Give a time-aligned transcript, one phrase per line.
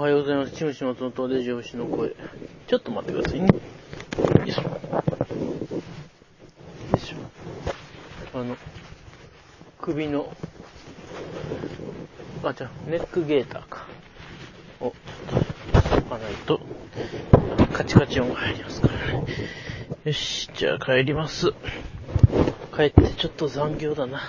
[0.00, 0.52] おはようございます。
[0.52, 2.16] チムシ松本で上司の声。
[2.66, 3.48] ちょっと待ってくださいね。
[3.48, 3.54] よ
[4.46, 4.62] いしょ。
[4.62, 4.70] よ
[6.96, 7.16] いしょ。
[8.32, 8.56] あの、
[9.78, 10.34] 首の、
[12.42, 13.88] あ、じゃ、ネックゲーターか。
[14.80, 14.94] を、
[15.74, 16.60] しとかないと、
[17.74, 19.26] カチカチ音が入りますからね。
[20.04, 21.52] よし、じゃあ帰ります。
[22.74, 24.22] 帰ってちょっと残業だな。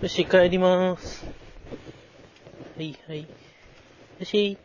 [0.00, 1.26] よし、帰りまーす。
[2.76, 3.22] はい、はい。
[4.20, 4.56] よし。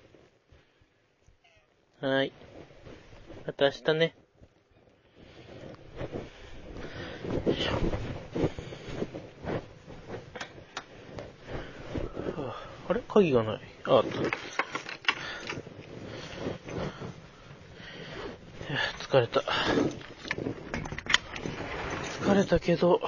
[2.06, 2.32] はい。
[3.48, 4.14] また明日ね。
[12.88, 13.02] あれ？
[13.08, 13.62] 鍵がない。
[13.86, 14.10] あ、あった。
[19.00, 19.44] 疲れた。
[22.22, 23.02] 疲れたけど、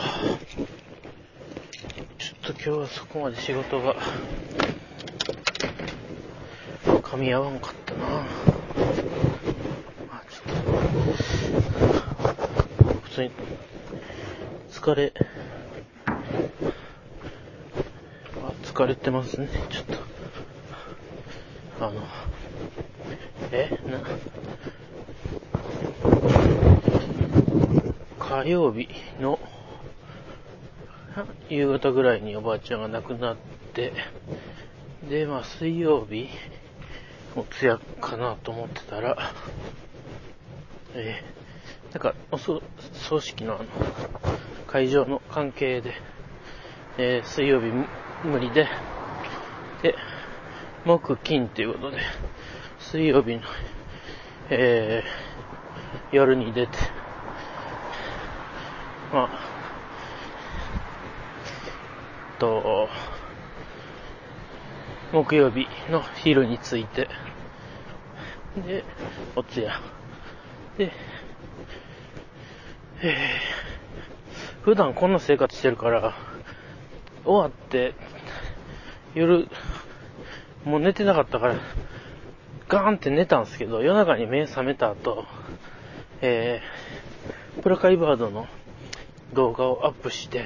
[2.18, 3.96] ちょっと今日はそこまで仕事が
[7.04, 8.08] 噛み合わんかったな。
[8.08, 8.26] ま
[10.12, 10.54] あちょっ
[13.18, 13.32] と、普通に
[14.70, 15.14] 疲れ、
[18.64, 19.98] 疲れてますね、ちょっと。
[21.86, 22.04] あの、
[23.52, 24.02] えな、
[28.20, 28.88] 火曜日
[29.20, 29.40] の。
[31.50, 33.38] 夕方ぐらいにおばあちゃんが亡くなっ
[33.74, 33.94] て、
[35.10, 36.30] で、まあ水曜日、
[37.36, 39.34] お通夜かなと思ってたら、
[40.94, 42.62] えー、なんか、おそ
[43.08, 43.66] 葬式のあの、
[44.68, 45.94] 会場の関係で、
[46.98, 47.68] えー、水曜日
[48.26, 48.68] 無理で、
[49.82, 49.96] で、
[50.84, 52.00] 木金ということで、
[52.80, 53.44] 水曜日の、
[54.50, 56.78] えー、夜に出て、
[59.14, 59.40] まあ、
[62.40, 62.90] と、
[65.14, 67.08] 木曜日の昼に着いて、
[68.66, 68.84] で、
[69.38, 69.72] お通夜。
[70.78, 70.92] で、
[73.00, 76.16] えー、普段こんな生活してるから、
[77.24, 77.94] 終わって、
[79.14, 79.48] 夜、
[80.66, 81.56] もう寝てなかったから、
[82.68, 85.26] ガーンって寝たんですけど、夜中に目覚めた後、
[86.22, 88.48] えー、プラカイバードの
[89.34, 90.46] 動画をアップして、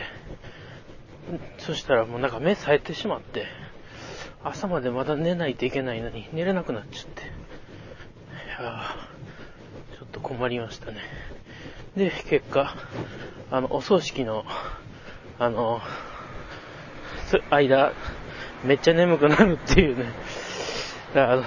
[1.58, 3.46] そしたらもうなんか目冴えてしまって、
[4.44, 7.22] 朝までまだ寝ないといけないのに寝れなくなっちゃって。
[7.24, 7.26] い
[8.62, 8.96] や
[9.98, 10.98] ちょっと困りましたね。
[11.96, 12.74] で、結果、
[13.52, 14.46] あの、お葬式の、
[15.40, 15.82] あの、
[17.50, 17.92] 間、
[18.64, 20.06] めっちゃ眠くなるっていうね、
[21.16, 21.44] あの、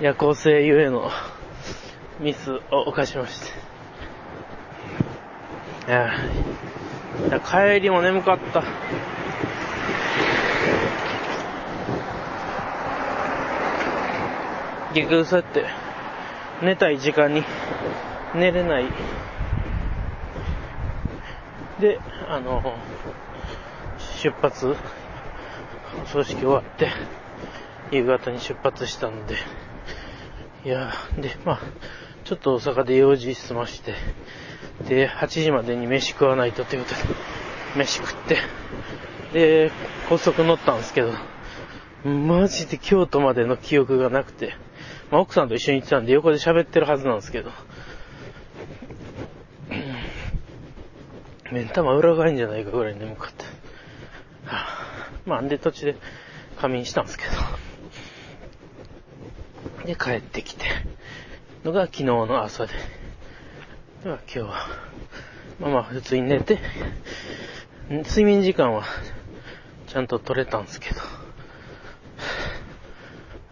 [0.00, 1.10] 夜行性ゆえの
[2.18, 3.46] ミスを犯しました。
[5.86, 6.14] いや
[7.28, 8.62] いや帰りも眠かった。
[14.94, 15.66] 結局そうやって
[16.62, 17.44] 寝たい時間に
[18.34, 18.86] 寝れない。
[21.80, 22.76] で、あの、
[24.22, 24.76] 出発、
[26.06, 26.88] 葬式終わって、
[27.90, 29.36] 夕方に出発したんで、
[30.64, 31.60] いやで、まあ、
[32.24, 33.94] ちょっと大阪で用事済まして、
[34.88, 37.02] で、8時までに飯食わないとということで、
[37.76, 38.38] 飯食って、
[39.32, 39.70] で、
[40.08, 41.12] 高速乗ったんですけど、
[42.08, 44.54] マジで京都までの記憶がなくて、
[45.10, 47.50] まあ、奥さんと一緒に行ってたんで横で喋ってるはずなんですけど、
[51.54, 53.44] 目ん玉裏返んじゃないかぐらい眠かった。
[54.52, 55.96] はあ、まあ、んで途中で
[56.56, 57.30] 仮眠したんですけど、
[59.86, 60.66] で、帰ってきて、
[61.62, 62.72] のが昨日の朝で、
[64.02, 64.66] では今日は、
[65.60, 66.58] まあまあ普通に寝て、
[67.88, 68.82] 睡眠時間は
[69.86, 71.00] ちゃんと取れたんですけど、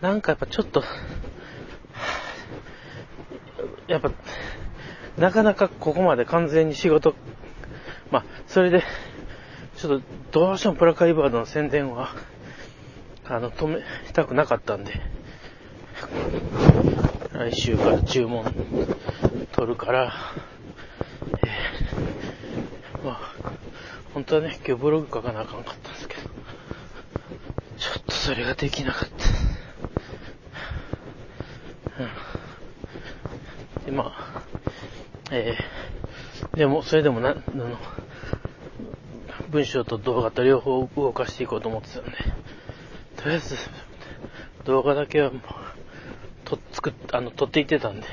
[0.01, 0.83] なんかやっぱちょっと、
[3.87, 4.11] やっぱ、
[5.17, 7.15] なかなかここまで完全に仕事、
[8.13, 8.85] まあ、それで、
[9.79, 12.11] ちょっとどうしてもプラカイバードの宣伝は、
[13.25, 13.83] あの、止め
[14.13, 14.93] たくなかったんで、
[17.33, 18.45] 来週から注文
[19.53, 20.13] 取るから、
[21.43, 23.53] えー、まあ、
[24.13, 26.23] 本当はね、今日ブログ書かなあかんかったんですけど、
[27.79, 29.15] ちょっとそれができなかった。
[33.81, 34.43] うん、で、まあ、
[35.31, 35.83] えー、
[36.57, 37.79] でも、それでもな、あの、
[39.53, 42.11] 文章と動画と両方動かしていこうと思ってたんで、
[43.17, 43.57] とりあえず、
[44.65, 45.43] 動画だけはもう、
[46.47, 48.07] と、作っ、あの、撮っていってたんで、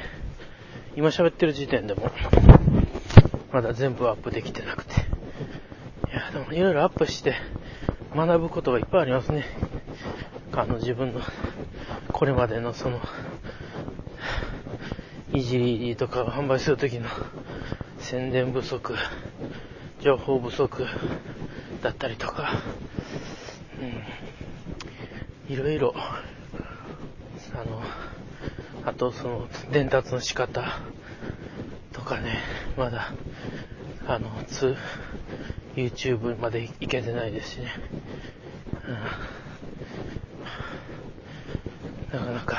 [0.98, 2.12] 今喋ってる時点でも、
[3.54, 4.96] まだ全部アップできてなくて。
[4.96, 4.96] い
[6.12, 7.36] や、でもいろいろアップして、
[8.14, 9.46] 学ぶことがいっぱいありますね。
[10.52, 11.22] あの、自分の
[12.12, 13.00] これまでのその、
[15.32, 17.08] いじりとか販売するときの
[18.00, 18.94] 宣伝不足、
[20.02, 20.86] 情報不足
[21.82, 22.62] だったりとか、
[25.48, 26.22] うん、いろいろ、あ
[27.64, 27.82] の、
[28.86, 30.80] あとその伝達の仕方
[31.94, 32.40] とかね、
[32.78, 33.14] まだ、
[34.08, 34.76] あの、つ、
[35.76, 37.72] YouTube までいけてないですしね。
[42.12, 42.58] うん、なかなか、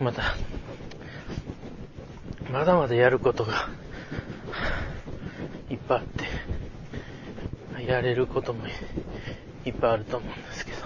[0.00, 0.36] まだ、
[2.50, 3.68] まだまだやることが
[5.68, 6.23] いっぱいあって、
[7.86, 8.66] やれることも
[9.64, 10.78] いっぱいあると思うんですけど。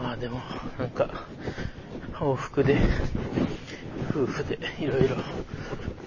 [0.00, 0.40] まあでも、
[0.78, 1.26] なんか、
[2.14, 2.78] 往復で、
[4.10, 5.16] 夫婦でいろいろ、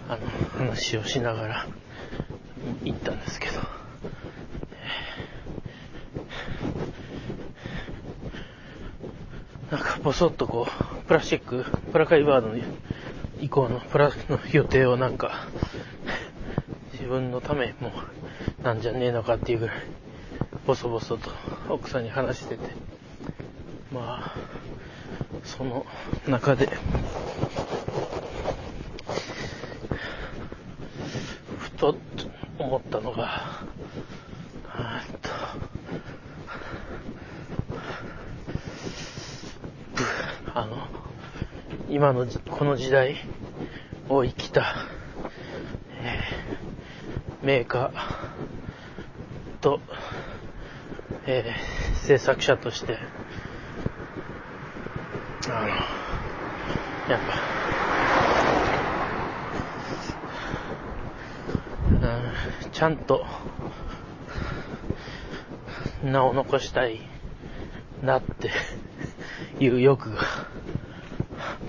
[0.10, 0.20] あの、
[0.58, 1.68] 話をしながら
[2.84, 3.60] 行ったんですけど、
[9.72, 12.56] なんか、ぼそっとこう、プラスチック、プラカイバードの
[13.42, 15.48] 以降のプラスの予定をなんか、
[17.14, 17.92] 分のためも
[18.64, 19.76] なんじゃねえのかっていうぐらい、
[20.66, 21.30] ボソボソと
[21.70, 22.62] 奥さんに話してて、
[23.92, 24.36] まあ、
[25.44, 25.86] その
[26.28, 26.70] 中で、
[31.60, 31.96] ふと
[32.58, 33.62] 思ったのが、
[35.22, 35.30] と
[40.56, 40.88] あの、
[41.90, 43.18] 今のこの時代
[44.10, 44.93] を生きた、
[47.44, 49.82] メーカーと、
[51.26, 52.98] えー、制作者として、
[55.50, 57.42] あの、やっぱ、
[62.66, 63.26] うん、ちゃんと、
[66.02, 67.02] 名を残したい
[68.02, 68.52] なって
[69.60, 70.22] いう欲が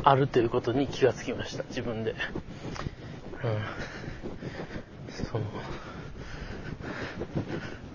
[0.05, 2.15] あるということに気がつきました、自分で。
[3.43, 4.04] うん。
[5.23, 5.45] その、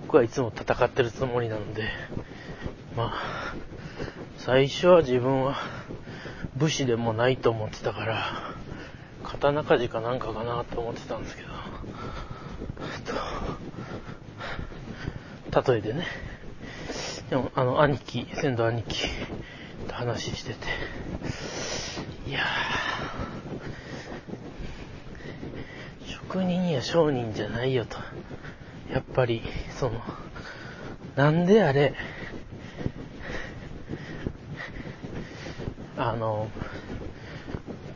[0.04, 1.90] 僕はいつも戦ってるつもりなので、
[2.96, 3.56] まあ、
[4.38, 5.58] 最初は自分は
[6.56, 8.54] 武士でもないと思ってたから、
[9.24, 11.50] 刀鍛冶かなんかかなと思ってたんですけど、
[15.74, 16.06] 例えでね。
[17.30, 19.08] でも、あの、兄貴、先祖兄貴
[19.88, 20.66] と話してて、
[22.28, 22.46] いや
[26.40, 27.98] 職人や商人じゃないよと。
[28.94, 29.42] やっぱり、
[29.78, 30.02] その、
[31.18, 31.94] なんであれ、
[35.98, 36.50] あの、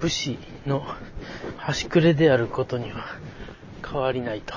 [0.01, 0.83] 武士の
[1.55, 3.05] 端くれであることには
[3.85, 4.55] 変わりないと。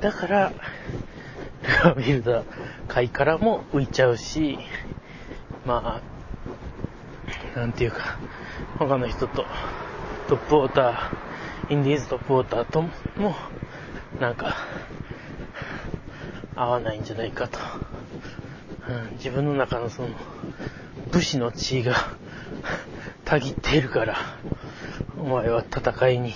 [0.00, 0.52] だから、
[1.62, 2.44] ルアービルダー
[2.88, 4.58] 界からも浮いちゃうし、
[5.64, 6.02] ま
[7.54, 8.18] あ、なんていうか、
[8.80, 9.46] 他の人と、
[10.28, 13.36] トップウォーター、インディーズトップウォーターとも、
[14.18, 14.56] なんか、
[16.56, 17.60] 合わないんじゃないかと。
[18.88, 20.08] うん、自分の中のその、
[21.12, 21.94] 武士の地位が
[23.24, 24.16] たぎっているから、
[25.16, 26.34] お前は戦いに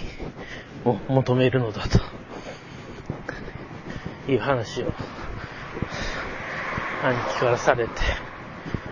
[0.84, 1.98] を求めるのだと、
[4.30, 4.92] いう話を、
[7.02, 7.90] 兄貴からされて、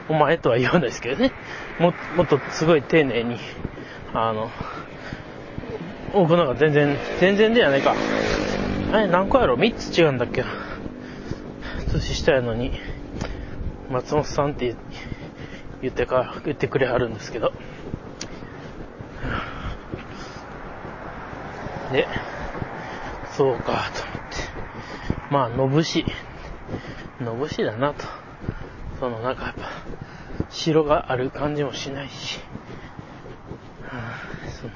[0.09, 1.31] お前とは言わないですけどね、
[1.79, 3.39] も、もっとすごい丁寧に、
[4.13, 4.51] あの、
[6.19, 7.95] 僕なんか全然、全然ではないか。
[8.93, 10.45] あれ何個やろ ?3 つ違うんだっけ？
[11.93, 12.73] 年下やのに、
[13.91, 14.77] 松本さんって
[15.81, 17.53] 言ってか、言ってくれはるんですけど。
[21.93, 22.07] で、
[23.33, 24.37] そうか、と思って。
[25.31, 26.05] まあ、のぶし、
[27.21, 28.05] のぶしだなと。
[29.01, 29.71] その、なんかやっぱ、
[30.51, 32.41] 城がある感じもしないし、
[34.61, 34.73] その、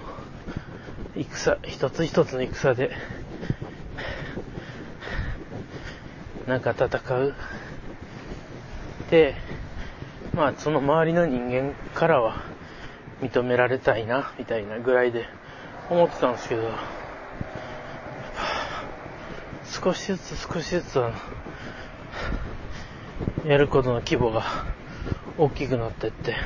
[1.15, 2.91] 戦、一つ一つの戦で、
[6.47, 7.35] なんか戦う。
[9.11, 9.35] で、
[10.35, 12.37] まあその周りの人間からは
[13.21, 15.27] 認められたいな、みたいなぐらいで
[15.91, 16.71] 思ってたんですけど、
[19.65, 20.99] 少しずつ少しずつ
[23.45, 24.45] やることの規模が
[25.37, 26.37] 大きくなってって、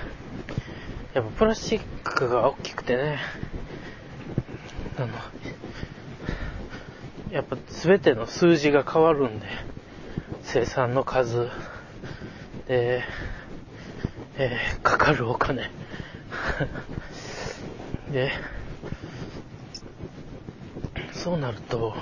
[1.14, 3.18] やっぱプラスチックが大きくてね、
[4.98, 5.08] あの、
[7.30, 9.46] やっぱ全ての数字が変わるんで、
[10.42, 11.50] 生産の数、
[12.66, 13.04] で、
[14.38, 15.70] えー、かかるお金。
[18.10, 18.32] で、
[21.12, 21.94] そうなると、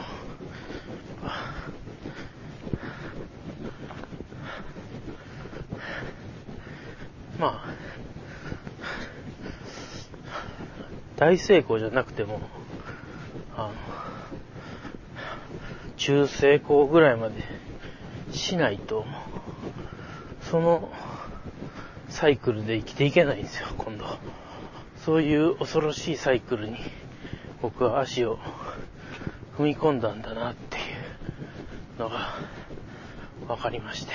[7.38, 7.74] まあ、
[11.16, 12.40] 大成功じゃなくても、
[15.96, 17.34] 中成功ぐらいまで
[18.32, 19.04] しないと、
[20.50, 20.92] その
[22.08, 24.04] サイクルで生きていけないんですよ、今度。
[25.04, 26.78] そういう恐ろしいサイクルに
[27.60, 28.38] 僕は足を
[29.58, 30.80] 踏み込んだんだなってい
[31.98, 32.34] うのが
[33.46, 34.12] 分かりまして。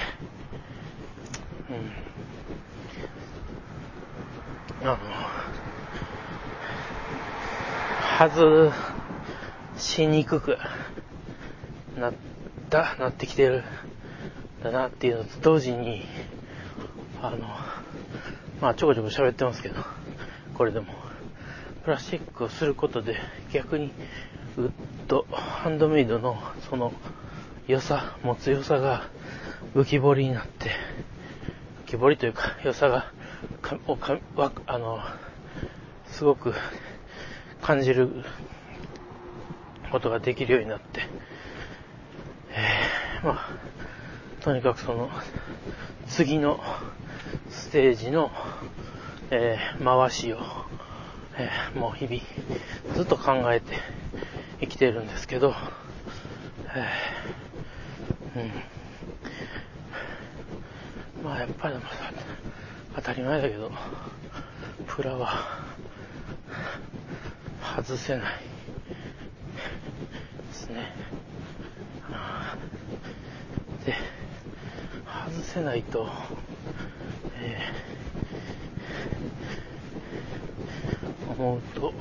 [4.82, 4.88] うん。
[4.88, 4.98] あの、
[8.20, 8.74] 外
[9.78, 10.58] しにくく
[12.00, 12.13] なっ
[12.70, 13.63] た、なってきてる、
[14.63, 16.03] だなっていうのと同時に、
[17.22, 17.38] あの、
[18.62, 19.75] まあちょこちょこ喋ってますけど、
[20.53, 20.88] これでも、
[21.84, 23.15] プラスチックをすることで
[23.53, 23.91] 逆に
[24.58, 24.72] ウッ
[25.08, 26.38] ド、ハンドメイドの
[26.70, 26.94] その
[27.68, 29.10] 良さ、持つ良さが
[29.75, 30.72] 浮き彫りになって、
[31.86, 33.12] 浮き彫りというか良さが、
[33.62, 35.00] かおかわあの、
[36.08, 36.53] すごく
[37.62, 38.24] 感じる
[39.91, 41.01] ことができるようになって、
[42.51, 43.50] えー、まあ、
[44.41, 45.10] とにかくその、
[46.08, 46.60] 次の
[47.50, 48.32] ステージの、
[49.32, 50.39] えー、回しを、
[51.38, 53.77] えー、もう日々ずっと考えて
[54.60, 55.53] 生きてるんですけど、
[56.75, 58.41] えー、
[61.20, 61.24] うん。
[61.24, 61.75] まあやっぱり
[62.96, 63.72] 当たり前だけど、
[64.88, 65.60] プラは
[67.77, 68.34] 外せない
[70.48, 70.94] ですね。
[73.86, 73.94] で、
[75.06, 76.08] 外せないと、
[77.41, 81.91] えー、思うと、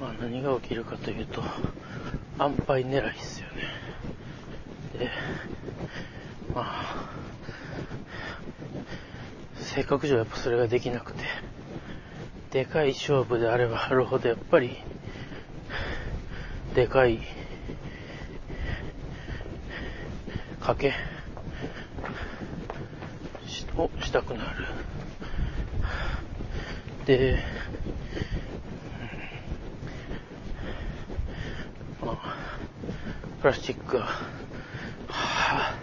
[0.00, 1.42] まあ何が起きるかというと、
[2.38, 3.62] 安牌狙いですよね。
[4.96, 5.10] で、
[6.54, 6.81] まあ、
[9.74, 11.24] 性格上やっぱそれができなくて、
[12.50, 14.76] でかい勝負であればあるほどやっぱり、
[16.74, 17.20] でかい、
[20.60, 20.92] 賭け
[23.78, 24.66] をしたくなる。
[27.06, 27.38] で、
[32.04, 32.36] まあ、
[33.40, 34.06] プラスチックは、
[35.08, 35.74] は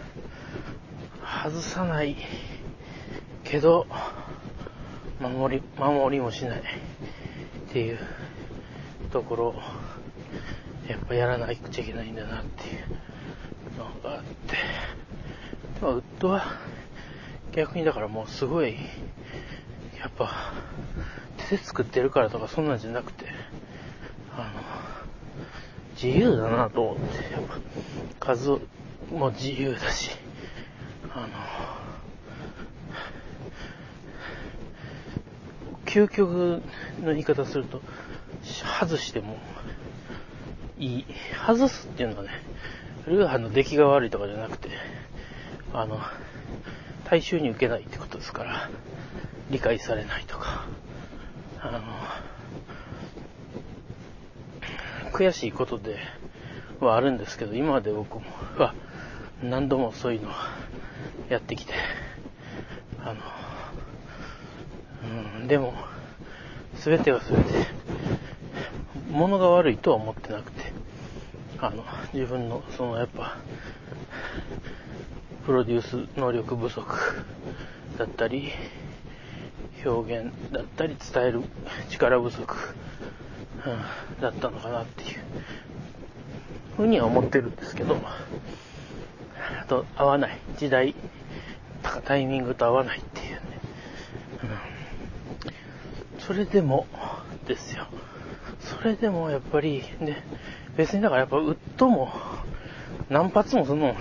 [1.43, 2.15] 外さない
[3.50, 3.88] けど、
[5.20, 6.60] 守り、守りもしない。
[6.60, 6.63] っ
[7.72, 8.00] ていう
[9.12, 9.56] ところ、
[10.88, 13.00] やっぱやらなくちゃいけないんだなっていう。
[13.79, 14.56] のがあって、
[15.79, 16.44] でもウッドは
[17.53, 18.75] 逆にだからもうすごい、
[19.98, 20.53] やっぱ
[21.38, 23.25] 手で作ってるからとかそんなんじゃなくて、
[24.36, 24.62] あの、
[26.01, 27.44] 自由だなと思って、やっ
[28.20, 28.60] ぱ数
[29.12, 30.12] も自由だし、
[31.13, 31.27] あの、
[35.89, 36.62] 究極
[37.01, 37.81] の言い方すると、
[38.79, 39.38] 外しても
[40.77, 41.05] いい。
[41.48, 42.29] 外すっていうのはね、
[43.08, 44.69] ルーハンの出来が悪いとかじゃなくて、
[45.74, 46.00] あの、
[47.05, 48.69] 大衆に受けないってことですから、
[49.50, 50.67] 理解されないとか、
[51.60, 51.81] あの、
[55.12, 55.98] 悔しいことで
[56.79, 58.19] はあるんですけど、今まで僕
[58.60, 58.75] は
[59.41, 60.34] 何度もそういうのを
[61.29, 61.74] やってきて、
[63.03, 63.22] あの、
[65.10, 65.74] うん、でも、
[66.75, 67.44] すべてはすべて、
[69.10, 70.72] 物が悪いとは思ってなくて、
[71.60, 73.38] あの、自分の、その、やっぱ、
[75.46, 76.96] プロデュース能力不足
[77.98, 78.51] だったり、
[79.84, 81.42] 表現だったり、伝える
[81.89, 82.56] 力不足、
[83.66, 85.20] うん、だったのかなっていう、
[86.78, 87.98] ふうには思ってるんですけど、
[89.62, 90.38] あと、合わない。
[90.58, 90.94] 時代、
[92.06, 93.39] タイミングと合わないっていうね。
[96.29, 96.86] それでも
[97.48, 97.88] ですよ。
[98.59, 100.24] それでもやっぱりね、
[100.77, 102.13] 別にだからやっぱウッドも
[103.09, 103.95] 何発もその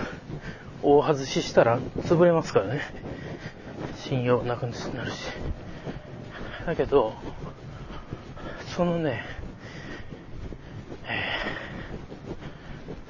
[0.83, 2.81] 大外ししたら潰れますからね。
[3.95, 4.75] 信用なくなる
[5.11, 5.31] し。
[6.67, 7.13] だけど、
[8.75, 9.23] そのね、
[11.07, 11.23] え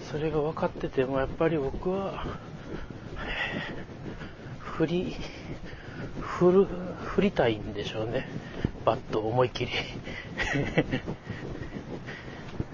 [0.02, 2.26] ー、それが分かっててもやっぱり僕は、
[3.18, 5.18] えー、振り、
[6.22, 6.68] 振る、
[7.04, 8.39] 振りたいんでしょうね。
[8.90, 9.72] バット思いっきり。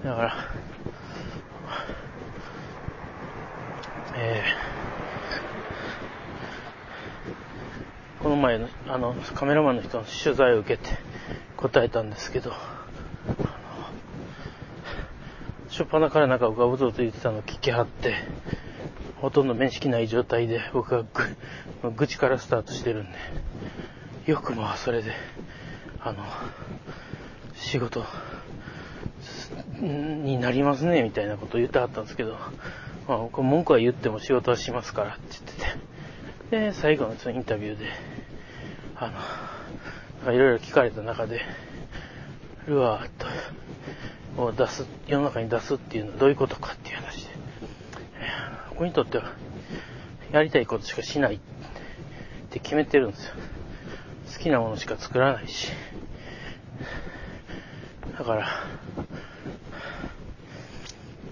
[0.02, 0.34] だから、
[4.16, 10.96] えー、この前の、あの、カメラマンの人の取材を受けて
[11.58, 12.54] 答えたんですけど、
[15.68, 18.14] 初っ端からなんか僕がうぞと言ってたのを聞きはって、
[19.20, 21.04] ほとんど面識ない状態で僕は
[21.94, 23.18] 愚痴からスタートしてるんで、
[24.32, 25.12] よくまあそれで、
[26.06, 26.24] あの、
[27.56, 28.04] 仕事
[29.80, 32.38] になりますね、みたいなことを言ってはったんですけど、
[33.08, 35.42] まあ僕文句は言っても仕事はしますからって言っ
[36.50, 37.86] てて、で、最後のそのインタビューで、
[38.94, 39.12] あ
[40.24, 41.40] の、いろいろ聞かれた中で、
[42.68, 43.10] ルアー
[44.36, 47.30] と、を出す、世の中に出すっていうのはどういうことかっていう話で、
[48.70, 49.32] 僕にとっては、
[50.30, 51.38] やりたいことしかしないっ
[52.50, 53.34] て決めてるんですよ。
[54.36, 55.72] 好きなものしか作らないし。
[58.18, 58.48] だから、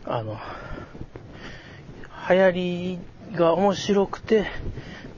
[0.07, 0.39] あの、
[2.31, 2.99] 流行り
[3.37, 4.47] が面白くて、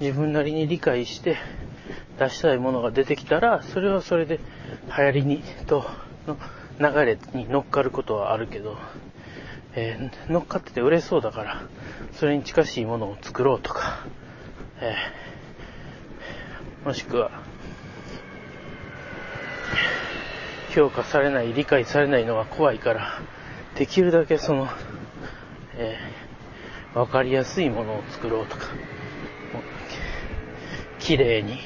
[0.00, 1.36] 自分なりに理解して
[2.18, 4.40] 出したいものが出てきたら、それはそれで
[4.96, 5.84] 流行りに、と、
[6.26, 6.36] の
[6.80, 8.76] 流れに乗っかることはあるけど、
[9.74, 11.62] えー、乗っかってて売れそうだから、
[12.14, 14.06] それに近しいものを作ろうとか、
[14.80, 17.45] えー、もしくは、
[20.76, 23.22] 評価されない、理解されないのが怖いから、
[23.76, 24.68] できるだけその、
[25.78, 28.66] えー、わかりやすいものを作ろうとか、
[30.98, 31.60] 綺麗に、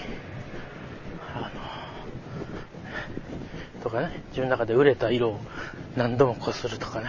[1.35, 1.51] あ
[3.75, 5.41] の、とかね、自分の中で売れた色を
[5.97, 7.09] 何度もこするとかね。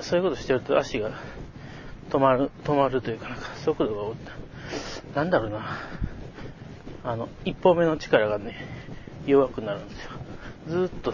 [0.00, 1.10] そういうことしてると足が
[2.08, 4.16] 止まる、止まるというか、なんか速度
[5.14, 5.78] が、なんだろうな。
[7.04, 8.85] あの、一歩目の力がね、
[9.26, 10.10] 弱くなるんですよ。
[10.68, 11.12] ずっと、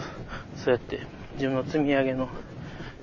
[0.55, 1.01] そうやって
[1.35, 2.29] 自分の積み上げの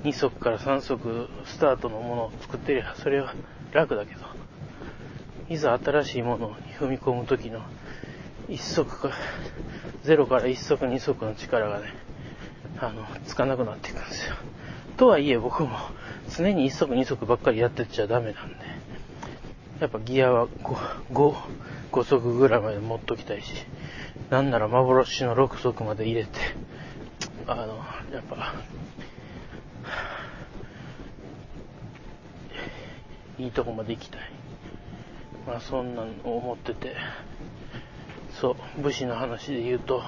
[0.05, 3.35] 2足から3足スタートのものを作ってりゃ、それは
[3.73, 4.21] 楽だけど、
[5.49, 7.61] いざ新しいものに踏み込む時の
[8.49, 9.11] 1足か、
[10.05, 11.89] 0から1足2足の力がね、
[12.79, 14.37] あの、つかなくなっていくんですよ。
[14.97, 15.71] とはいえ僕も
[16.37, 18.57] 常に1足2足ばっかりやってっちゃダメなんで、
[19.81, 20.77] やっぱギアは 5,
[21.13, 21.35] 5,
[21.93, 23.67] 5足ぐらいまで持っときたいし、
[24.31, 26.31] なんなら幻の6足まで入れて、
[27.47, 28.55] あの、やっぱ、
[33.39, 34.21] いいとこまで行きたい。
[35.47, 36.95] まあそんなの思ってて、
[38.41, 40.03] そう、武士の話で言うと、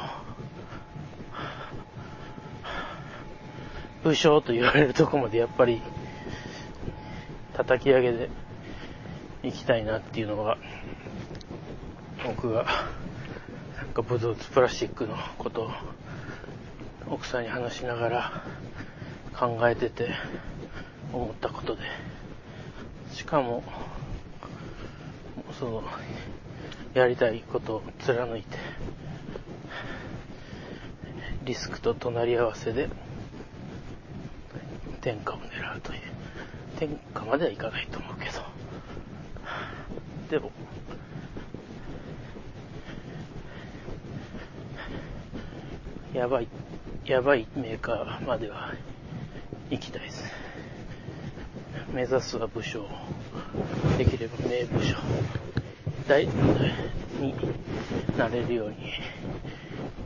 [4.04, 5.80] 武将と言われるとこまでやっぱり
[7.54, 8.30] 叩き上げで
[9.42, 10.58] 行きたいなっていうのが
[12.24, 12.66] 僕が
[13.92, 15.70] かブドウプラスチックのことを
[17.10, 18.42] 奥さんに話しながら
[19.38, 20.10] 考えてて
[21.12, 21.82] 思ったことで
[23.12, 23.62] しかも
[25.58, 25.84] その
[26.94, 28.58] やりたいことを貫いて
[31.44, 32.88] リスクと隣り合わせで
[35.02, 36.00] 天下を狙うという。
[36.78, 38.40] 天下まではいかないと思うけど。
[40.30, 40.52] でも、
[46.14, 46.48] やばい、
[47.06, 48.74] やばいメーカーまでは
[49.70, 50.24] 行きたいです。
[51.94, 52.86] 目指すは武将。
[53.96, 54.94] できれば名武将。
[56.06, 57.34] 大、に
[58.18, 58.76] なれるように。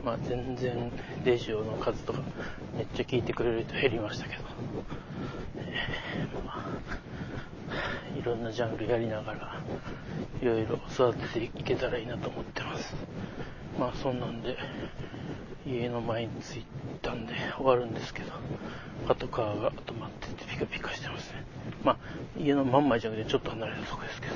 [0.05, 0.89] まあ全然
[1.25, 2.21] レジオの数とか
[2.77, 4.43] めっちゃ聞いてくれる人減りましたけど、
[5.57, 9.61] えー、まあ、いろんなジャンルやりながら
[10.41, 12.95] いろいろ育てていけたらいいなと思ってます。
[13.77, 14.55] まあそんなんで
[15.67, 16.65] 家の前に着い
[17.01, 18.31] たんで終わるんですけど、
[19.07, 21.43] パトカーが止まっててピカピカしてますね。
[21.83, 21.97] まあ
[22.39, 24.35] 家の真ん前じゃなくてちょっと離れたとこですけど、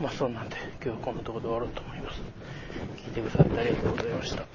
[0.00, 2.20] まあそんなんで今日はこんなとこで終わろうと思います。
[3.06, 4.46] 聞いてくださってありがとうございました。